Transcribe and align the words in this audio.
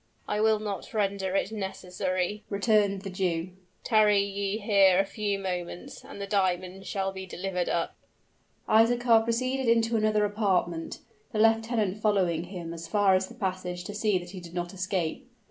"I 0.27 0.41
will 0.41 0.57
not 0.57 0.95
render 0.95 1.35
it 1.35 1.51
necessary," 1.51 2.43
returned 2.49 3.03
the 3.03 3.09
Jew. 3.11 3.51
"Tarry 3.83 4.19
ye 4.23 4.57
here 4.57 4.97
a 4.97 5.05
few 5.05 5.37
moments 5.37 6.03
and 6.03 6.19
the 6.19 6.25
diamonds 6.25 6.87
shall 6.87 7.11
be 7.11 7.27
delivered 7.27 7.69
up." 7.69 7.95
Isaachar 8.67 9.21
proceeded 9.23 9.67
into 9.69 9.95
another 9.97 10.25
apartment, 10.25 11.01
the 11.33 11.37
lieutenant 11.37 11.99
following 12.01 12.45
him 12.45 12.73
as 12.73 12.87
far 12.87 13.13
as 13.13 13.27
the 13.27 13.35
passage 13.35 13.83
to 13.83 13.93
see 13.93 14.17
that 14.17 14.31
he 14.31 14.39
did 14.39 14.55
not 14.55 14.73
escape. 14.73 15.29